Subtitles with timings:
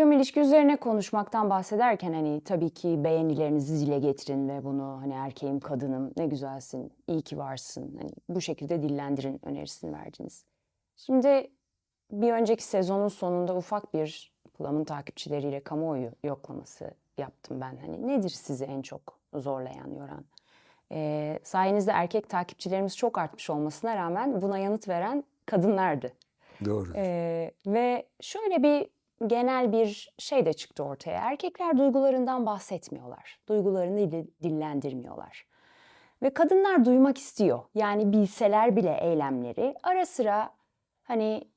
[0.00, 5.60] hocam ilişki üzerine konuşmaktan bahsederken hani tabii ki beğenilerinizi dile getirin ve bunu hani erkeğim
[5.60, 10.44] kadınım ne güzelsin iyi ki varsın hani bu şekilde dillendirin önerisini verdiniz.
[10.96, 11.50] Şimdi
[12.12, 17.76] bir önceki sezonun sonunda ufak bir Plum'un takipçileriyle kamuoyu yoklaması yaptım ben.
[17.76, 20.24] Hani nedir sizi en çok zorlayan, yoran?
[20.92, 26.12] Ee, sayenizde erkek takipçilerimiz çok artmış olmasına rağmen buna yanıt veren kadınlardı.
[26.64, 26.92] Doğru.
[26.96, 31.20] Ee, ve şöyle bir genel bir şey de çıktı ortaya.
[31.20, 33.38] Erkekler duygularından bahsetmiyorlar.
[33.48, 35.46] Duygularını dil- dillendirmiyorlar.
[36.22, 37.60] Ve kadınlar duymak istiyor.
[37.74, 40.50] Yani bilseler bile eylemleri ara sıra
[41.02, 41.48] hani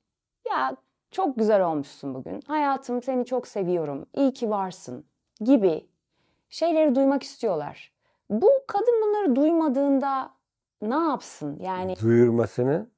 [0.49, 0.76] ya
[1.12, 2.41] çok güzel olmuşsun bugün.
[2.48, 4.05] Hayatım seni çok seviyorum.
[4.14, 5.05] İyi ki varsın
[5.39, 5.88] gibi
[6.50, 7.94] şeyleri duymak istiyorlar.
[8.30, 10.31] Bu kadın bunları duymadığında
[10.81, 11.59] ne yapsın?
[11.59, 12.89] Yani Duyurmasını,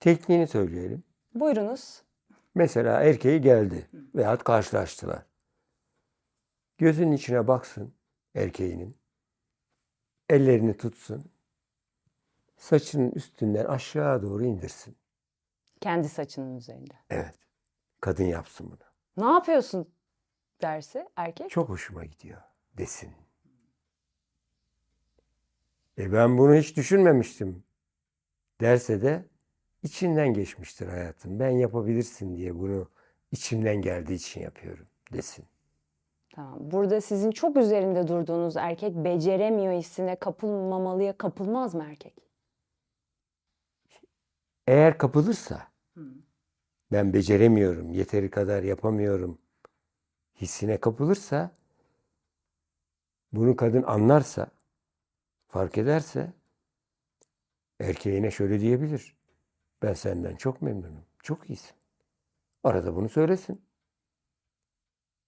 [0.00, 1.02] tekniğini söyleyelim.
[1.34, 2.01] buyurunuz.
[2.54, 5.26] Mesela erkeği geldi veyahut karşılaştılar.
[6.78, 7.94] Gözünün içine baksın
[8.34, 8.96] erkeğinin.
[10.28, 11.32] Ellerini tutsun.
[12.56, 14.96] Saçının üstünden aşağı doğru indirsin.
[15.80, 16.94] Kendi saçının üzerinde.
[17.10, 17.34] Evet.
[18.00, 19.26] Kadın yapsın bunu.
[19.26, 19.94] Ne yapıyorsun
[20.62, 21.50] derse erkek.
[21.50, 22.42] Çok hoşuma gidiyor
[22.78, 23.12] desin.
[25.98, 27.64] E ben bunu hiç düşünmemiştim
[28.60, 29.24] derse de
[29.82, 31.38] içinden geçmiştir hayatım.
[31.38, 32.88] Ben yapabilirsin diye bunu
[33.32, 35.44] içimden geldiği için yapıyorum desin.
[36.34, 36.58] Tamam.
[36.60, 42.14] Burada sizin çok üzerinde durduğunuz erkek beceremiyor hissine kapılmamalıya kapılmaz mı erkek?
[44.66, 45.72] Eğer kapılırsa
[46.92, 49.38] ben beceremiyorum, yeteri kadar yapamıyorum
[50.40, 51.50] hissine kapılırsa
[53.32, 54.46] bunu kadın anlarsa,
[55.48, 56.32] fark ederse
[57.80, 59.16] erkeğine şöyle diyebilir.
[59.82, 61.04] Ben senden çok memnunum.
[61.22, 61.74] Çok iyisin.
[62.64, 63.64] Arada bunu söylesin.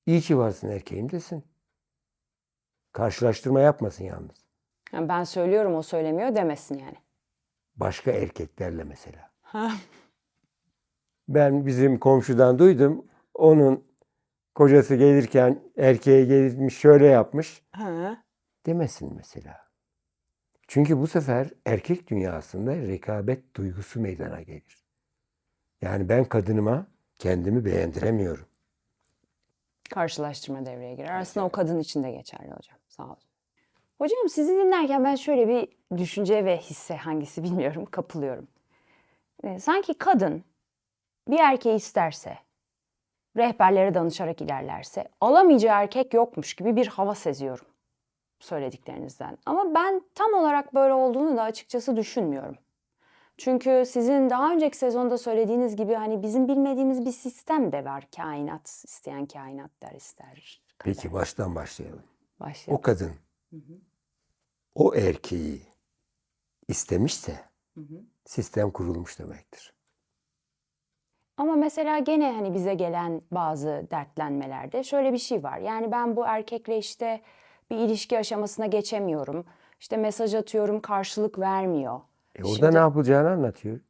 [0.07, 1.45] İyi ki varsın erkeğim desin.
[2.93, 4.45] Karşılaştırma yapmasın yalnız.
[4.93, 6.97] Yani ben söylüyorum o söylemiyor demesin yani.
[7.77, 9.31] Başka erkeklerle mesela.
[11.29, 13.07] Ben bizim komşudan duydum.
[13.35, 13.85] Onun
[14.55, 18.25] kocası gelirken erkeğe gelmiş şöyle yapmış Ha.
[18.67, 19.64] demesin mesela.
[20.75, 24.85] Çünkü bu sefer erkek dünyasında rekabet duygusu meydana gelir.
[25.83, 26.87] Yani ben kadınıma
[27.19, 28.47] kendimi beğendiremiyorum.
[29.91, 31.21] Karşılaştırma devreye girer.
[31.21, 32.79] Aslında o kadın için de geçerli hocam.
[32.89, 33.17] Sağ olun.
[33.99, 35.69] Hocam sizi dinlerken ben şöyle bir
[35.99, 38.49] düşünce ve hisse hangisi bilmiyorum kapılıyorum.
[39.45, 40.45] Ee, sanki kadın
[41.29, 42.39] bir erkeği isterse,
[43.37, 47.67] rehberlere danışarak ilerlerse alamayacağı erkek yokmuş gibi bir hava seziyorum
[48.45, 49.39] söylediklerinizden.
[49.47, 52.57] Ama ben tam olarak böyle olduğunu da açıkçası düşünmüyorum.
[53.37, 58.09] Çünkü sizin daha önceki sezonda söylediğiniz gibi hani bizim bilmediğimiz bir sistem de var.
[58.17, 60.63] Kainat isteyen kainat der ister.
[60.79, 60.95] kader.
[60.95, 62.03] Peki baştan başlayalım.
[62.41, 62.79] Başlayalım.
[62.79, 63.13] O kadın
[64.75, 65.63] o erkeği
[66.69, 67.41] istemişse
[68.25, 69.75] sistem kurulmuş demektir.
[71.37, 75.59] Ama mesela gene hani bize gelen bazı dertlenmelerde şöyle bir şey var.
[75.59, 77.21] Yani ben bu erkekle işte
[77.71, 79.45] bir ilişki aşamasına geçemiyorum.
[79.81, 82.01] İşte mesaj atıyorum karşılık vermiyor.
[82.37, 83.81] E orada Şimdi- ne yapılacağını anlatıyor.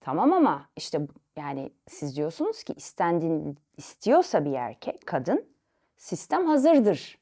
[0.00, 1.00] Tamam ama işte
[1.36, 5.46] yani siz diyorsunuz ki istendiğini istiyorsa bir erkek, kadın
[5.96, 7.18] sistem hazırdır.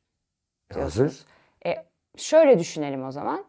[0.71, 1.11] E diyorsunuz.
[1.13, 1.27] hazır.
[1.67, 1.87] E,
[2.17, 3.45] şöyle düşünelim o zaman.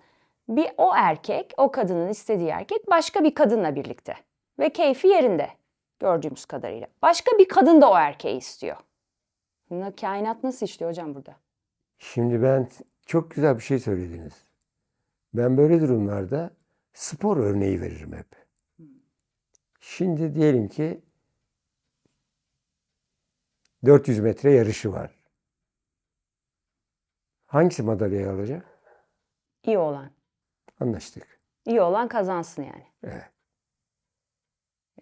[0.50, 4.16] Bir o erkek, o kadının istediği erkek başka bir kadınla birlikte
[4.60, 5.50] ve keyfi yerinde
[6.00, 6.88] gördüğümüz kadarıyla.
[7.02, 8.78] Başka bir kadın da o erkeği istiyor.
[9.72, 11.36] Na- Kainat nasıl işliyor hocam burada?
[11.98, 12.70] Şimdi ben
[13.06, 14.34] çok güzel bir şey söylediniz.
[15.34, 16.52] Ben böyle durumlarda
[16.94, 18.28] spor örneği veririm hep.
[19.80, 21.02] Şimdi diyelim ki
[23.86, 25.16] 400 metre yarışı var.
[27.46, 28.66] Hangisi madalyayı alacak?
[29.64, 30.12] İyi olan.
[30.80, 31.40] Anlaştık.
[31.66, 32.86] İyi olan kazansın yani.
[33.04, 33.32] Evet.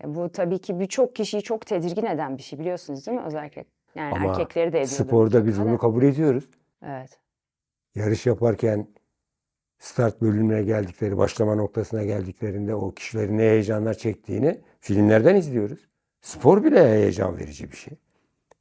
[0.03, 3.23] E, bu tabii ki birçok kişiyi çok tedirgin eden bir şey biliyorsunuz değil mi?
[3.25, 3.65] Özellikle
[3.95, 5.07] yani Ama erkekleri de ediyor.
[5.07, 6.49] sporda biz bunu kabul ediyoruz.
[6.83, 7.19] Evet.
[7.95, 8.87] Yarış yaparken
[9.79, 15.89] start bölümüne geldikleri, başlama noktasına geldiklerinde o kişilerin ne heyecanlar çektiğini filmlerden izliyoruz.
[16.21, 17.97] Spor bile heyecan verici bir şey.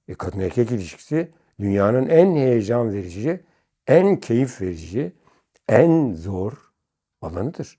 [0.08, 1.30] E, kadın erkek ilişkisi
[1.60, 3.44] dünyanın en heyecan verici,
[3.86, 5.12] en keyif verici,
[5.68, 6.52] en zor
[7.22, 7.78] alanıdır.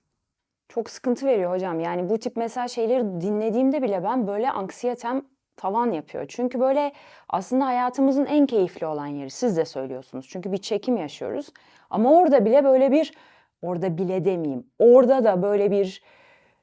[0.68, 1.80] Çok sıkıntı veriyor hocam.
[1.80, 5.24] Yani bu tip mesela şeyleri dinlediğimde bile ben böyle anksiyetem
[5.56, 6.24] tavan yapıyor.
[6.28, 6.92] Çünkü böyle
[7.28, 9.30] aslında hayatımızın en keyifli olan yeri.
[9.30, 10.28] Siz de söylüyorsunuz.
[10.28, 11.52] Çünkü bir çekim yaşıyoruz.
[11.90, 13.12] Ama orada bile böyle bir,
[13.62, 14.66] orada bile demeyeyim.
[14.78, 16.02] Orada da böyle bir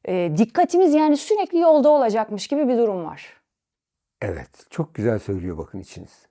[0.08, 3.42] e, dikkatimiz yani sürekli yolda olacakmış gibi bir durum var.
[4.22, 6.28] Evet, çok güzel söylüyor bakın içiniz.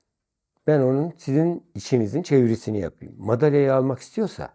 [0.67, 3.15] Ben onun sizin içinizin çevirisini yapayım.
[3.19, 4.49] Madalyayı almak istiyorsa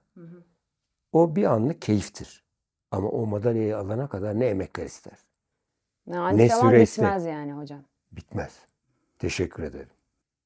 [1.12, 2.44] o bir anlık keyiftir.
[2.92, 5.14] Ama o madalyayı alana kadar ne emekler ister.
[6.08, 7.02] Ne antrenman süresi?
[7.02, 7.84] bitmez yani hocam.
[8.12, 8.60] Bitmez.
[9.20, 9.90] Teşekkür ederim.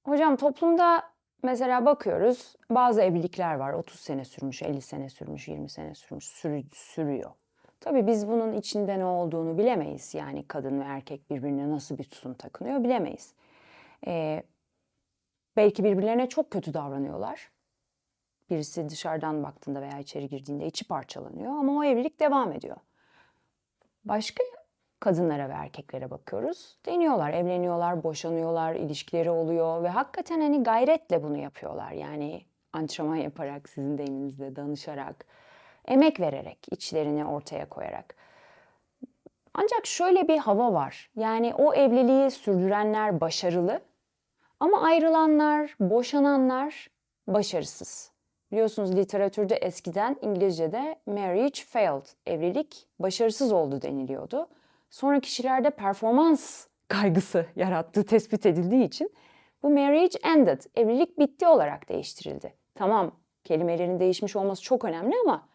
[0.06, 1.04] Hocam toplumda
[1.44, 6.70] mesela bakıyoruz bazı evlilikler var 30 sene sürmüş, 50 sene sürmüş, 20 sene sürmüş, sürü-
[6.74, 7.32] sürüyor.
[7.80, 10.14] Tabii biz bunun içinde ne olduğunu bilemeyiz.
[10.14, 13.34] Yani kadın ve erkek birbirine nasıl bir tutum takınıyor bilemeyiz.
[14.08, 14.44] Ee,
[15.58, 17.52] belki birbirlerine çok kötü davranıyorlar.
[18.50, 22.78] Birisi dışarıdan baktığında veya içeri girdiğinde içi parçalanıyor ama o evlilik devam ediyor.
[24.06, 24.44] Başka
[25.02, 26.78] kadınlara ve erkeklere bakıyoruz.
[26.86, 31.92] Deniyorlar, evleniyorlar, boşanıyorlar, ilişkileri oluyor ve hakikaten hani gayretle bunu yapıyorlar.
[31.92, 32.42] Yani
[32.74, 35.26] antrenman yaparak, sizin deyiminizle danışarak,
[35.88, 38.16] emek vererek, içlerini ortaya koyarak.
[39.54, 41.12] Ancak şöyle bir hava var.
[41.16, 43.82] Yani o evliliği sürdürenler başarılı
[44.60, 46.88] ama ayrılanlar, boşananlar
[47.28, 48.12] başarısız.
[48.52, 54.48] Biliyorsunuz literatürde eskiden İngilizce'de marriage failed, evlilik başarısız oldu deniliyordu.
[54.92, 59.12] Sonra kişilerde performans kaygısı yarattığı tespit edildiği için
[59.64, 62.54] bu marriage ended, evlilik bitti olarak değiştirildi.
[62.76, 63.12] Tamam
[63.44, 65.50] kelimelerin değişmiş olması çok önemli ama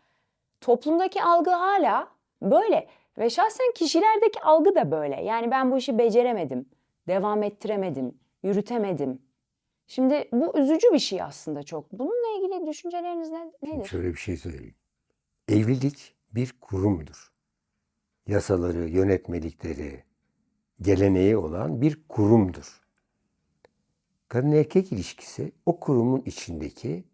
[0.60, 2.08] toplumdaki algı hala
[2.42, 2.88] böyle
[3.18, 5.22] ve şahsen kişilerdeki algı da böyle.
[5.22, 6.68] Yani ben bu işi beceremedim,
[7.08, 9.22] devam ettiremedim, yürütemedim.
[9.86, 11.92] Şimdi bu üzücü bir şey aslında çok.
[11.92, 13.84] Bununla ilgili düşünceleriniz ne, nedir?
[13.88, 14.74] Şöyle bir şey söyleyeyim.
[15.48, 17.35] Evlilik bir kurumdur.
[18.26, 20.04] Yasaları, yönetmelikleri,
[20.80, 22.82] geleneği olan bir kurumdur.
[24.28, 27.04] Kadın erkek ilişkisi o kurumun içindeki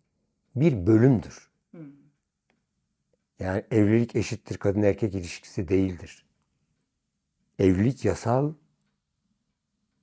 [0.56, 1.50] bir bölümdür.
[3.38, 6.26] Yani evlilik eşittir kadın erkek ilişkisi değildir.
[7.58, 8.52] Evlilik yasal,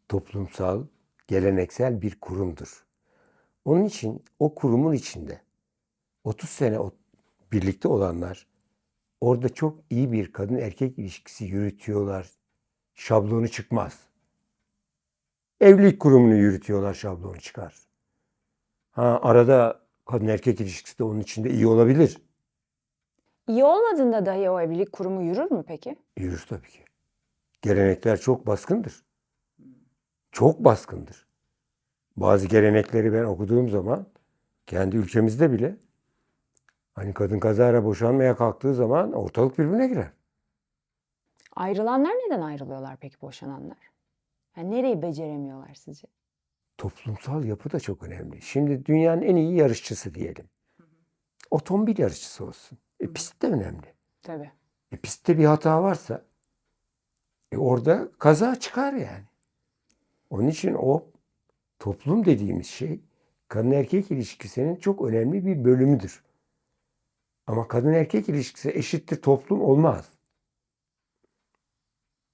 [0.10, 0.86] toplumsal,
[1.28, 2.86] geleneksel bir kurumdur.
[3.66, 5.42] Onun için o kurumun içinde
[6.24, 6.80] 30 sene
[7.52, 8.48] birlikte olanlar
[9.22, 12.30] orada çok iyi bir kadın erkek ilişkisi yürütüyorlar.
[12.96, 14.00] Şablonu çıkmaz.
[15.62, 17.76] Evlilik kurumunu yürütüyorlar, şablonu çıkar.
[18.92, 22.18] Ha arada kadın erkek ilişkisi de onun içinde iyi olabilir.
[23.48, 25.96] İyi olmadığında dahi o evlilik kurumu yürür mü peki?
[26.18, 26.80] Yürür tabii ki.
[27.62, 29.04] Gelenekler çok baskındır.
[30.32, 31.28] Çok baskındır.
[32.18, 34.06] Bazı gelenekleri ben okuduğum zaman
[34.68, 35.78] kendi ülkemizde bile
[37.00, 40.12] hani kadın kazara boşanmaya kalktığı zaman ortalık birbirine girer.
[41.56, 43.78] Ayrılanlar neden ayrılıyorlar peki boşananlar?
[44.58, 46.08] Yani nereyi beceremiyorlar sizce?
[46.78, 48.42] Toplumsal yapı da çok önemli.
[48.42, 50.50] Şimdi dünyanın en iyi yarışçısı diyelim.
[51.52, 52.78] Otomobil yarışçısı olsun.
[53.00, 53.94] E, pist de önemli.
[54.22, 54.52] Tabii.
[54.92, 56.26] E, pistte bir hata varsa
[57.52, 59.26] e, orada kaza çıkar yani.
[60.30, 61.06] Onun için o
[61.80, 63.00] toplum dediğimiz şey
[63.48, 66.29] kadın erkek ilişkisinin çok önemli bir bölümüdür.
[67.50, 70.10] Ama kadın erkek ilişkisi eşittir toplum olmaz.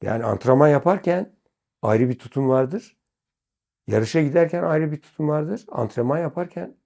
[0.01, 1.35] Yani antrenman yaparken
[1.81, 2.97] ayrı bir tutum vardır.
[3.87, 5.65] Yarışa giderken ayrı bir tutum vardır.
[5.71, 6.77] Antrenman yaparken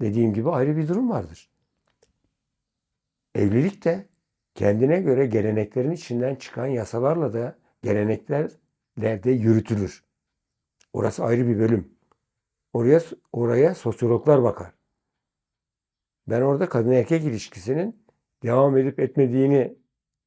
[0.00, 1.50] dediğim gibi ayrı bir durum vardır.
[3.34, 4.08] Evlilik de
[4.54, 10.04] kendine göre geleneklerin içinden çıkan yasalarla da geleneklerle de yürütülür.
[10.92, 11.94] Orası ayrı bir bölüm.
[12.72, 13.00] Oraya
[13.32, 14.75] oraya sosyologlar bakar.
[16.28, 18.04] Ben orada kadın erkek ilişkisinin
[18.42, 19.78] devam edip etmediğini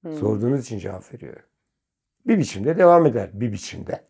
[0.02, 0.14] Hmm.
[0.14, 1.46] sorduğunuz için cevap veriyorum.
[2.28, 3.30] Bir biçimde devam eder.
[3.42, 4.08] Bir biçimde.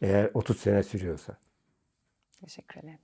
[0.00, 1.38] Eğer 30 sene sürüyorsa.
[2.40, 2.98] Teşekkür ederim.